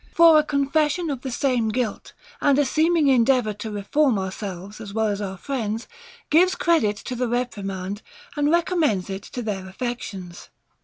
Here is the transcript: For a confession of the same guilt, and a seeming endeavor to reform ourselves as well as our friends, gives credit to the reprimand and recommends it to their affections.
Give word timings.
For 0.11 0.39
a 0.39 0.43
confession 0.43 1.11
of 1.11 1.21
the 1.21 1.29
same 1.29 1.69
guilt, 1.69 2.13
and 2.41 2.57
a 2.57 2.65
seeming 2.65 3.07
endeavor 3.07 3.53
to 3.53 3.69
reform 3.69 4.17
ourselves 4.17 4.81
as 4.81 4.95
well 4.95 5.05
as 5.09 5.21
our 5.21 5.37
friends, 5.37 5.87
gives 6.31 6.55
credit 6.55 6.97
to 7.05 7.13
the 7.15 7.27
reprimand 7.27 8.01
and 8.35 8.49
recommends 8.49 9.11
it 9.11 9.21
to 9.21 9.43
their 9.43 9.67
affections. 9.67 10.49